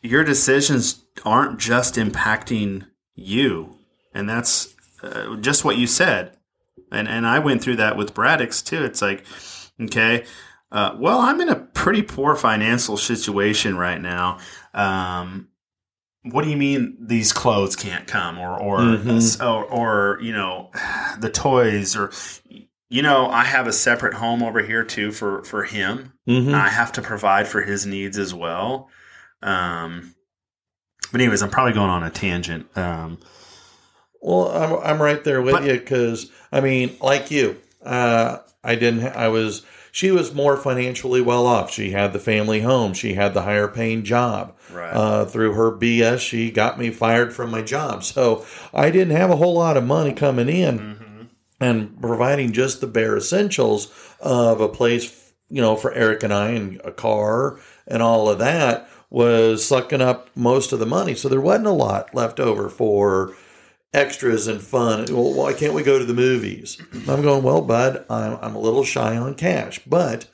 [0.01, 3.75] your decisions aren't just impacting you.
[4.13, 4.73] And that's
[5.03, 6.37] uh, just what you said.
[6.91, 8.83] And and I went through that with Braddock's too.
[8.85, 9.25] It's like
[9.81, 10.23] okay,
[10.71, 14.39] uh, well, I'm in a pretty poor financial situation right now.
[14.73, 15.49] Um,
[16.31, 19.45] what do you mean these clothes can't come, or or, Mhm.
[19.45, 20.71] or or you know
[21.19, 22.11] the toys, or
[22.89, 26.13] you know I have a separate home over here too for for him.
[26.27, 26.53] Mm-hmm.
[26.55, 28.89] I have to provide for his needs as well.
[29.41, 30.15] Um,
[31.11, 32.65] but anyways, I'm probably going on a tangent.
[32.77, 33.19] Um,
[34.21, 38.75] Well, I'm I'm right there with But- you because I mean, like you, uh, I
[38.75, 39.05] didn't.
[39.15, 39.61] I was.
[39.91, 41.71] She was more financially well off.
[41.71, 42.93] She had the family home.
[42.93, 44.54] She had the higher paying job.
[44.75, 44.91] Right.
[44.93, 48.03] Uh, through her BS, she got me fired from my job.
[48.03, 51.27] So I didn't have a whole lot of money coming in, Mhm.
[51.59, 56.49] and providing just the bare essentials of a place, you know, for Eric and I,
[56.49, 61.15] and a car and all of that was sucking up most of the money.
[61.15, 63.33] So there wasn't a lot left over for
[63.93, 65.05] extras and fun.
[65.09, 66.77] Well, why can't we go to the movies?
[67.07, 70.25] I'm going, well, bud, I'm, I'm a little shy on cash, but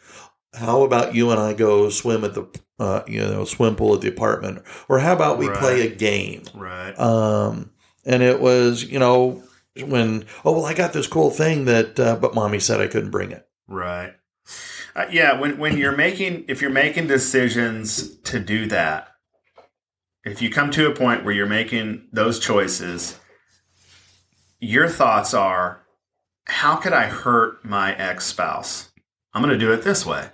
[0.56, 2.48] how about you and I go swim at the,
[2.82, 4.64] uh, you know, swim pool at the apartment?
[4.90, 6.44] Or how about we play a game?
[6.56, 6.98] Right.
[7.00, 7.72] Um,
[8.06, 9.44] and it was, you know,
[9.86, 13.12] when, oh, well, I got this cool thing that, uh, but mommy said I couldn't
[13.12, 13.48] bring it.
[13.68, 14.16] Right.
[14.96, 19.08] Uh, yeah, when when you're making if you're making decisions to do that,
[20.26, 23.18] if you come to a point where you're making those choices,
[24.60, 25.84] your thoughts are,
[26.46, 28.92] how could I hurt my ex spouse?
[29.34, 30.32] I'm going to do it this way.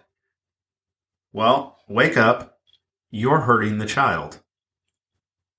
[1.31, 2.59] Well, wake up.
[3.09, 4.41] You're hurting the child.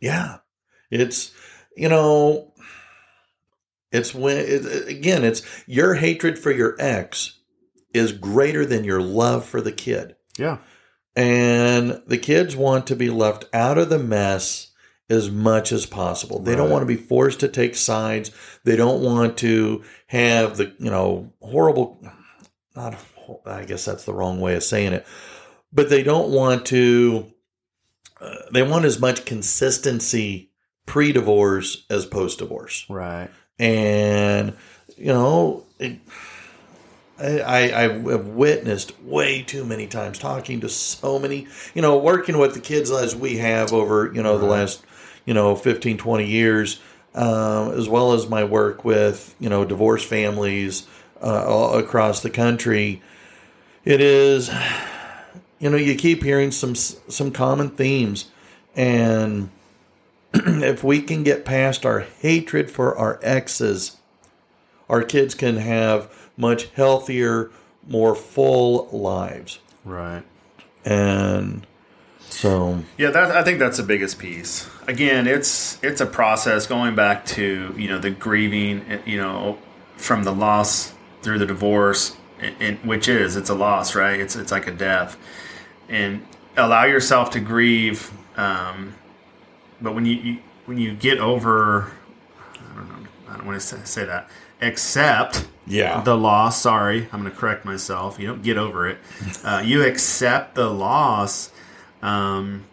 [0.00, 0.38] Yeah.
[0.90, 1.32] It's,
[1.76, 2.52] you know,
[3.90, 7.38] it's when, it, again, it's your hatred for your ex
[7.94, 10.16] is greater than your love for the kid.
[10.38, 10.58] Yeah.
[11.16, 14.70] And the kids want to be left out of the mess
[15.10, 16.38] as much as possible.
[16.38, 18.30] They don't want to be forced to take sides.
[18.64, 21.98] They don't want to have the, you know, horrible,
[22.76, 22.94] not,
[23.46, 25.06] I guess that's the wrong way of saying it,
[25.72, 27.32] but they don't want to,
[28.20, 30.50] uh, they want as much consistency
[30.86, 33.28] pre divorce as post divorce Right.
[33.58, 34.54] and
[34.96, 35.98] you know it,
[37.18, 42.38] I, I I've witnessed way too many times talking to so many you know working
[42.38, 44.82] with the kids as we have over you know the last
[45.26, 46.80] you know 15 20 years
[47.14, 50.86] um, as well as my work with you know divorced families
[51.20, 53.02] uh, all across the country.
[53.84, 54.50] It is
[55.58, 58.30] you know you keep hearing some some common themes
[58.74, 59.50] and
[60.34, 63.96] if we can get past our hatred for our exes,
[64.88, 67.50] our kids can have much healthier,
[67.86, 69.58] more full lives.
[69.84, 70.22] Right.
[70.84, 71.66] And
[72.28, 74.68] so, Yeah, that, I think that's the biggest piece.
[74.86, 79.58] Again, it's it's a process going back to you know the grieving, you know,
[79.96, 80.92] from the loss
[81.22, 84.18] through the divorce, and, which is it's a loss, right?
[84.20, 85.16] It's it's like a death,
[85.88, 88.12] and allow yourself to grieve.
[88.36, 88.94] Um,
[89.80, 91.92] but when you, you when you get over,
[92.38, 94.28] I don't know, I don't want to say, say that.
[94.60, 96.02] Accept yeah.
[96.02, 96.60] the loss.
[96.60, 98.18] Sorry, I'm going to correct myself.
[98.18, 98.98] You don't get over it.
[99.44, 101.50] Uh, you accept the loss,
[102.02, 102.64] um,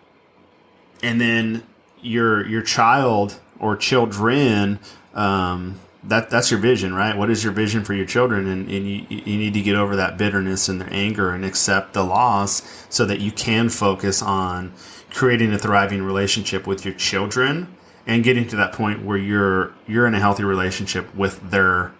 [1.04, 1.64] and then
[2.02, 4.80] your your child or children.
[5.14, 7.18] Um, that that's your vision, right?
[7.18, 8.48] What is your vision for your children?
[8.48, 11.94] And, and you, you need to get over that bitterness and the anger and accept
[11.94, 14.74] the loss, so that you can focus on
[15.12, 17.74] creating a thriving relationship with your children
[18.08, 21.94] and getting to that point where you're you're in a healthy relationship with their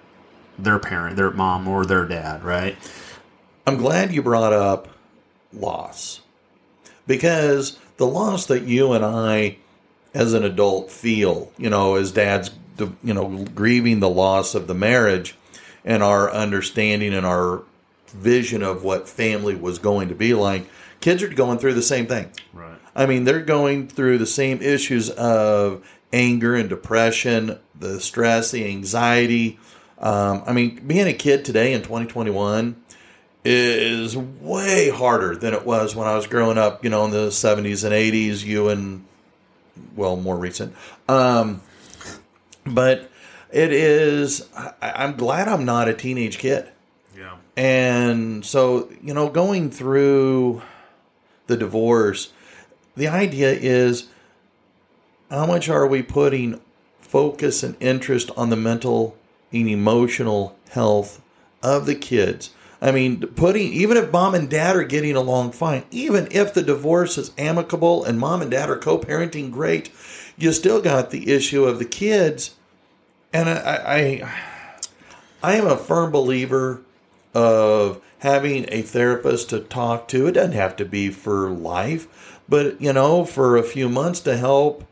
[0.58, 2.78] their parent, their mom or their dad, right?
[3.68, 4.88] I'm glad you brought up
[5.52, 6.22] loss
[7.08, 9.58] because the loss that you and I,
[10.14, 12.52] as an adult, feel, you know, as dads,
[13.04, 15.36] you know, grieving the loss of the marriage
[15.84, 17.64] and our understanding and our
[18.08, 20.68] vision of what family was going to be like,
[21.02, 22.32] kids are going through the same thing.
[22.54, 22.78] Right.
[22.96, 28.66] I mean, they're going through the same issues of anger and depression, the stress, the
[28.66, 29.60] anxiety.
[30.00, 32.82] Um, I mean, being a kid today in 2021
[33.44, 37.28] is way harder than it was when I was growing up, you know, in the
[37.28, 39.06] 70s and 80s, you and,
[39.96, 40.74] well, more recent.
[41.08, 41.62] Um,
[42.66, 43.10] but
[43.52, 44.50] it is.
[44.56, 46.70] I, I'm glad I'm not a teenage kid.
[47.18, 47.38] Yeah.
[47.56, 50.62] And so, you know, going through
[51.48, 52.34] the divorce,
[52.96, 54.10] the idea is
[55.30, 56.60] how much are we putting
[57.00, 59.18] focus and interest on the mental
[59.52, 61.22] and emotional health
[61.64, 62.52] of the kids?
[62.82, 66.62] I mean, putting even if mom and dad are getting along fine, even if the
[66.62, 69.90] divorce is amicable and mom and dad are co-parenting great,
[70.38, 72.56] you still got the issue of the kids.
[73.34, 74.34] And I, I,
[75.44, 76.82] I am a firm believer
[77.34, 80.28] of having a therapist to talk to.
[80.28, 84.38] It doesn't have to be for life, but you know, for a few months to
[84.38, 84.86] help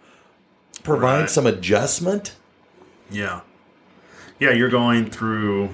[0.84, 1.30] provide Right.
[1.30, 2.36] some adjustment.
[3.10, 3.42] Yeah.
[4.40, 5.70] Yeah, you're going through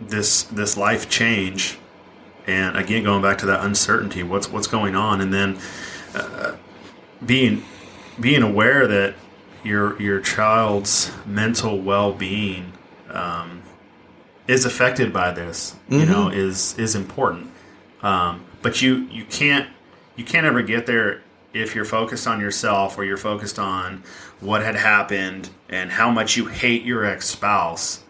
[0.00, 1.78] this this life change
[2.46, 5.58] and again going back to that uncertainty what's what's going on and then
[6.14, 6.56] uh,
[7.26, 7.62] being
[8.18, 9.14] being aware that
[9.62, 12.72] your your child's mental well-being
[13.10, 13.62] um,
[14.48, 17.50] is affected by this you know is is important.
[18.02, 19.68] Um, but you you can't
[20.16, 24.02] you can't ever get there if you're focused on yourself or you're focused on
[24.40, 28.04] what had happened and how much you hate your ex-spouse.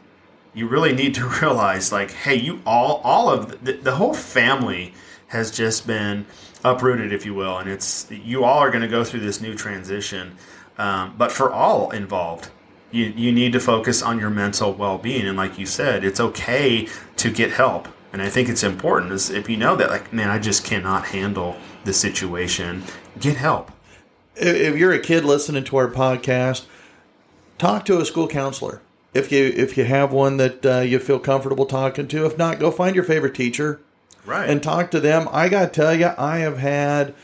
[0.53, 4.95] You really need to realize like hey you all all of the, the whole family
[5.29, 6.27] has just been
[6.65, 9.55] uprooted if you will and it's you all are going to go through this new
[9.55, 10.37] transition
[10.79, 12.51] um, but for all involved
[12.91, 16.87] you, you need to focus on your mental well-being and like you said it's okay
[17.17, 20.29] to get help and i think it's important is if you know that like man
[20.29, 22.83] i just cannot handle the situation
[23.19, 23.71] get help
[24.37, 26.65] If if you're a kid listening to our podcast,
[27.59, 28.81] talk to a school counselor.
[29.13, 32.59] If you if you have one that uh, you feel comfortable talking to, if not,
[32.59, 33.81] go find your favorite teacher
[34.31, 35.29] right and talk to them.
[35.33, 37.15] I got to tell you, I have had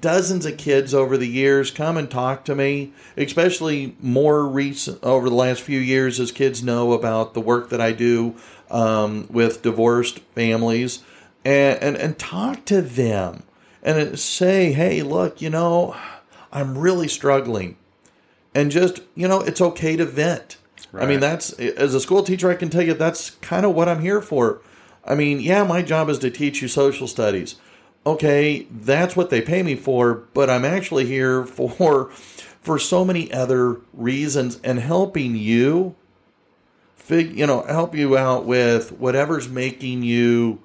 [0.00, 5.28] dozens of kids over the years come and talk to me, especially more recent over
[5.28, 8.34] the last few years as kids know about the work that I do
[8.70, 11.02] um, with divorced families
[11.44, 13.44] and, and, and talk to them
[13.82, 15.96] and say, hey, look, you know,
[16.52, 17.76] I'm really struggling.
[18.54, 20.56] And just, you know, it's okay to vent.
[20.92, 23.88] I mean, that's as a school teacher, I can tell you that's kind of what
[23.88, 24.60] I'm here for.
[25.08, 27.56] I mean, yeah, my job is to teach you social studies.
[28.06, 32.10] Okay, that's what they pay me for, but I'm actually here for
[32.60, 35.96] for so many other reasons and helping you
[36.96, 40.62] fig, you know, help you out with whatever's making you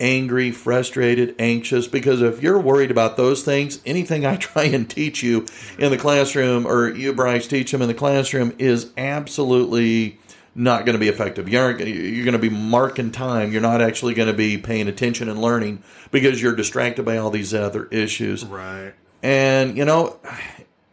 [0.00, 5.22] angry, frustrated, anxious because if you're worried about those things, anything I try and teach
[5.22, 5.46] you
[5.78, 10.18] in the classroom or you Bryce teach them in the classroom is absolutely
[10.54, 11.48] not going to be effective.
[11.48, 13.52] You aren't, you're going to be marking time.
[13.52, 17.30] You're not actually going to be paying attention and learning because you're distracted by all
[17.30, 18.44] these other issues.
[18.44, 18.92] right
[19.22, 20.18] And, you know,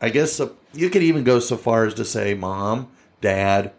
[0.02, 0.42] I guess
[0.74, 2.90] you could even go so far as to say, Mom,
[3.22, 3.72] Dad,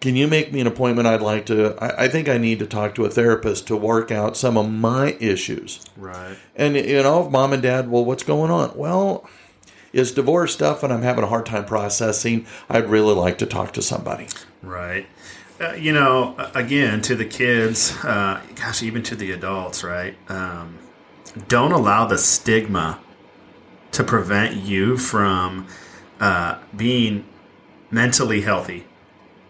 [0.00, 1.06] can you make me an appointment?
[1.06, 1.76] I'd like to.
[1.82, 4.70] I, I think I need to talk to a therapist to work out some of
[4.70, 5.80] my issues.
[5.96, 8.76] right And, you know, if mom and dad, well, what's going on?
[8.76, 9.26] Well,
[9.94, 12.46] it's divorce stuff and I'm having a hard time processing.
[12.68, 14.26] I'd really like to talk to somebody.
[14.64, 15.06] Right.
[15.60, 20.16] Uh, you know, again, to the kids, uh, gosh, even to the adults, right?
[20.28, 20.78] Um,
[21.48, 23.00] don't allow the stigma
[23.92, 25.68] to prevent you from
[26.18, 27.24] uh, being
[27.90, 28.84] mentally healthy,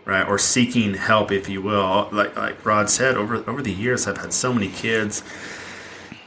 [0.05, 0.27] right?
[0.27, 2.09] Or seeking help, if you will.
[2.12, 5.23] Like like Rod said, over over the years, I've had so many kids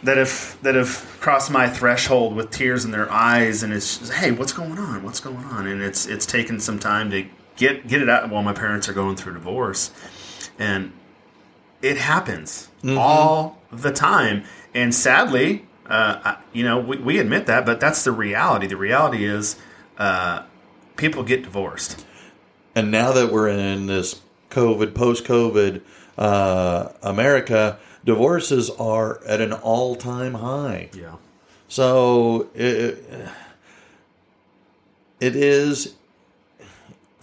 [0.03, 4.13] that have that have crossed my threshold with tears in their eyes, and it's just,
[4.13, 5.03] hey, what's going on?
[5.03, 5.67] What's going on?
[5.67, 7.25] And it's it's taken some time to
[7.57, 8.29] get get it out.
[8.29, 9.91] While my parents are going through divorce,
[10.57, 10.93] and
[11.81, 14.43] it happens all the time.
[14.73, 18.67] And sadly, uh, I- you know, we, we admit that, but that's the reality.
[18.67, 19.57] The reality is,
[19.97, 20.43] uh,
[20.95, 22.05] people get divorced.
[22.75, 25.81] And now that we're in this COVID, post COVID
[26.17, 30.89] uh, America, divorces are at an all time high.
[30.93, 31.15] Yeah.
[31.67, 33.03] So it,
[35.19, 35.95] it is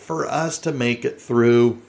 [0.05, 1.81] for us to make it through.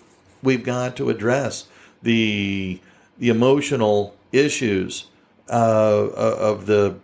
[0.42, 1.68] We've got to address
[2.02, 2.80] the
[3.18, 5.06] the emotional issues
[5.50, 6.98] uh, of the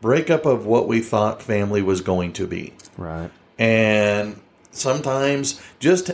[0.00, 3.30] breakup of what we thought family was going to be, Right.
[3.58, 4.40] and
[4.70, 6.10] sometimes just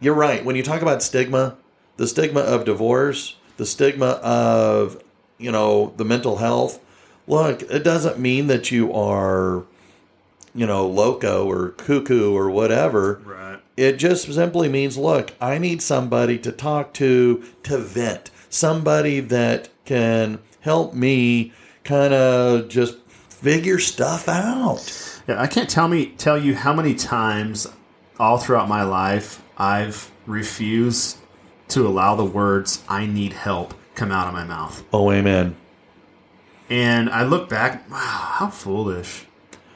[0.00, 1.56] you're right when you talk about stigma,
[1.96, 5.02] the stigma of divorce, the stigma of
[5.38, 6.80] you know the mental health.
[7.26, 9.64] Look, it doesn't mean that you are,
[10.54, 13.20] you know, loco or cuckoo or whatever.
[13.24, 13.60] Right.
[13.76, 19.68] It just simply means, look, I need somebody to talk to, to vent, somebody that
[19.84, 21.52] can help me
[21.82, 25.20] kind of just figure stuff out.
[25.28, 27.66] Yeah, I can't tell me tell you how many times
[28.18, 31.18] all throughout my life I've refused
[31.68, 34.84] to allow the words "I need help" come out of my mouth.
[34.92, 35.56] Oh, amen.
[36.70, 39.26] And I look back, wow, how foolish.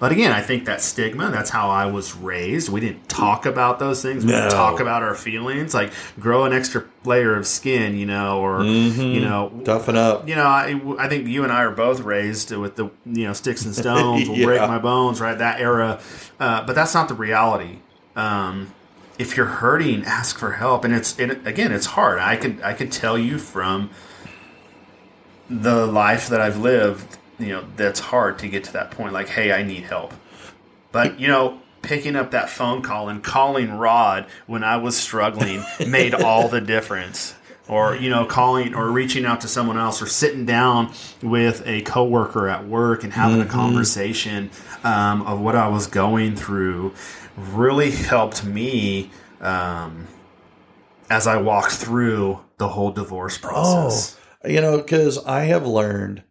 [0.01, 2.69] But again, I think that stigma, that's how I was raised.
[2.69, 4.25] We didn't talk about those things.
[4.25, 5.75] We didn't talk about our feelings.
[5.75, 9.01] Like grow an extra layer of skin, you know, or, Mm-hmm.
[9.01, 10.29] you know, Toughen up.
[10.29, 13.33] you know, I, I think you and I are both raised with the, you know,
[13.33, 15.37] sticks and stones will break my bones, right?
[15.37, 16.01] That era.
[16.39, 17.79] Uh, but that's not the reality.
[18.15, 18.73] Um,
[19.19, 20.85] if you're hurting, ask for help.
[20.85, 22.21] And it's, it, again, it's hard.
[22.21, 23.91] I could, I could tell you from
[25.51, 29.13] the life that I've lived, you know, that's hard to get to that point.
[29.13, 30.13] Like, hey, I need help.
[30.93, 35.63] But, you know, picking up that phone call and calling Rod when I was struggling
[35.87, 37.35] made all the difference.
[37.69, 40.91] Or, you know, calling or reaching out to someone else or sitting down
[41.23, 44.51] with a coworker at work and having a conversation
[44.85, 46.95] um, of what I was going through
[47.37, 49.11] really helped me
[49.43, 50.07] um,
[51.11, 54.19] as I walked through the whole divorce process.
[54.45, 56.23] Oh, you know, because I have learned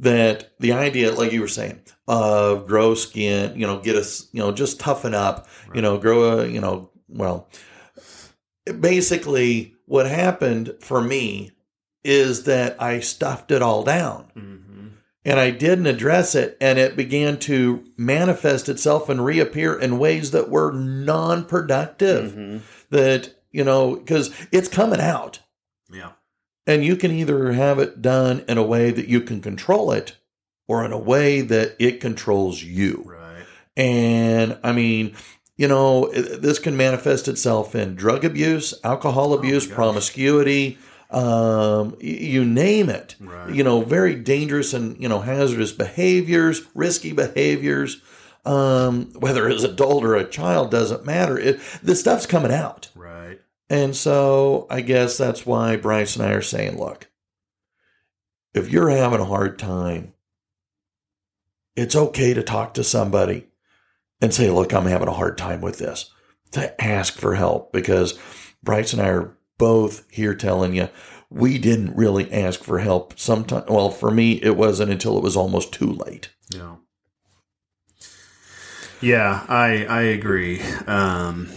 [0.00, 4.40] that the idea, like you were saying, of grow skin, you know, get us, you
[4.40, 7.48] know, just toughen up, you know, grow a, you know, well,
[8.80, 11.52] basically what happened for me
[12.02, 14.86] is that I stuffed it all down Mm-hmm.
[15.24, 20.30] and I didn't address it, and it began to manifest itself and reappear in ways
[20.30, 22.32] that were non productive.
[22.32, 22.58] Mm-hmm.
[22.88, 25.40] That, you know, because it's coming out.
[26.66, 30.16] And you can either have it done in a way that you can control it
[30.68, 33.02] or in a way that it controls you.
[33.06, 33.44] Right.
[33.76, 35.16] And I mean,
[35.56, 39.74] you know, this can manifest itself in drug abuse, alcohol abuse, gosh.
[39.74, 40.78] promiscuity,
[41.10, 43.16] um, you name it.
[43.18, 43.52] Right.
[43.52, 48.00] You know, very dangerous and, you know, hazardous behaviors, risky behaviors.
[48.46, 51.38] Um, whether it's an adult or a child doesn't matter.
[51.38, 52.88] It, this stuff's coming out.
[52.94, 53.38] Right.
[53.70, 57.08] And so I guess that's why Bryce and I are saying, look,
[58.52, 60.12] if you're having a hard time,
[61.76, 63.46] it's okay to talk to somebody
[64.20, 66.10] and say, look, I'm having a hard time with this,
[66.50, 68.18] to ask for help because
[68.60, 70.88] Bryce and I are both here telling you
[71.30, 73.18] we didn't really ask for help.
[73.18, 76.30] Sometimes, well, for me, it wasn't until it was almost too late.
[76.52, 76.74] Yeah.
[79.00, 80.60] Yeah, I I agree.
[80.86, 81.50] Um,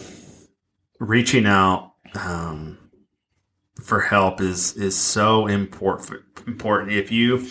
[0.99, 2.77] reaching out um,
[3.81, 6.23] for help is is so important.
[6.47, 7.47] Important if you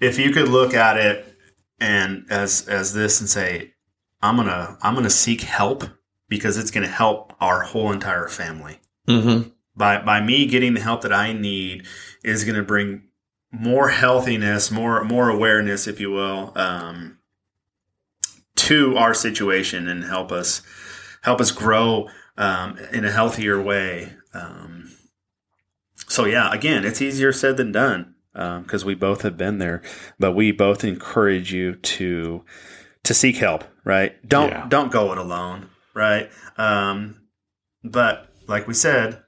[0.00, 1.36] if you could look at it
[1.80, 3.74] and as as this and say,
[4.22, 5.84] I'm gonna I'm gonna seek help
[6.28, 8.80] because it's gonna help our whole entire family.
[9.08, 9.50] Mm-hmm.
[9.76, 11.86] by by me getting the help that I need
[12.22, 13.02] is going to bring
[13.50, 17.18] more healthiness, more more awareness, if you will, um,
[18.56, 20.62] to our situation and help us
[21.22, 24.12] help us grow um, in a healthier way.
[24.32, 24.92] Um,
[26.08, 29.82] so yeah, again, it's easier said than done because we both have been there,
[30.18, 32.44] but we both encourage you to
[33.04, 33.64] to seek help.
[33.84, 34.16] Right?
[34.28, 34.66] Don't Yeah.
[34.68, 35.68] don't go it alone.
[35.94, 36.30] Right?
[36.56, 37.20] Um,
[37.82, 39.22] but like we said,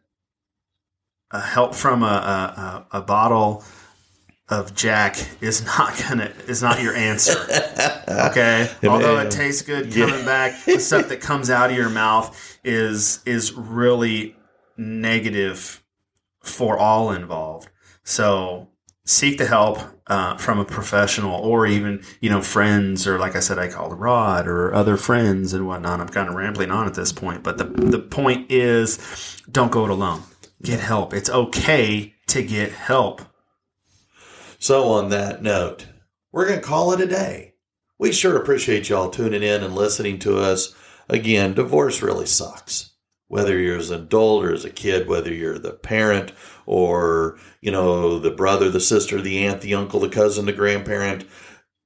[1.31, 3.65] a help from a, a, a bottle
[4.49, 7.37] of Jack is not gonna is not your answer.
[8.09, 10.07] Okay, although it tastes good Yeah.
[10.09, 14.37] coming back, the stuff that comes out of your mouth is is really
[14.77, 15.83] negative
[16.43, 17.69] for all involved.
[18.05, 18.69] So
[19.05, 19.79] seek the help
[20.09, 23.99] uh, from a professional or even you know friends or like I said I called
[23.99, 26.01] Rod or other friends and whatnot.
[26.01, 29.85] I'm kind of rambling on at this point, but the the point is don't go
[29.85, 30.23] it alone.
[30.63, 31.13] Get help.
[31.15, 33.23] It's okay to get help.
[34.59, 35.87] So, on that note,
[36.33, 37.55] we're going to call it a day.
[37.99, 40.75] We sure appreciate y'all tuning in and listening to us.
[41.09, 42.93] Again, divorce really sucks.
[43.29, 46.33] Whether you're as an adult or as a kid, whether you're the parent
[46.65, 51.25] or, you know, the brother, the sister, the aunt, the uncle, the cousin, the grandparent,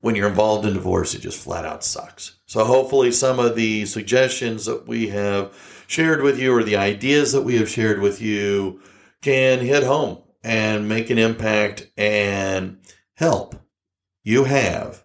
[0.00, 2.38] when you're involved in divorce, it just flat out sucks.
[2.46, 5.54] So, hopefully, some of the suggestions that we have
[5.86, 8.80] shared with you or the ideas that we have shared with you
[9.22, 12.78] can hit home and make an impact and
[13.14, 13.54] help
[14.22, 15.04] you have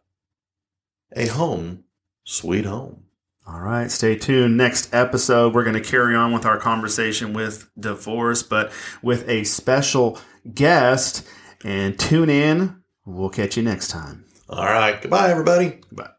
[1.15, 1.83] a home,
[2.23, 3.03] sweet home.
[3.47, 4.57] All right, stay tuned.
[4.57, 8.71] Next episode, we're going to carry on with our conversation with divorce, but
[9.03, 10.19] with a special
[10.51, 11.27] guest.
[11.63, 12.81] And tune in.
[13.05, 14.25] We'll catch you next time.
[14.49, 14.99] All right.
[15.01, 15.79] Goodbye, everybody.
[15.91, 16.14] Bye.